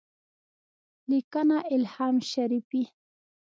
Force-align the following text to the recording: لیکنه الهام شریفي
لیکنه 1.11 1.57
الهام 1.73 2.15
شریفي 2.31 2.83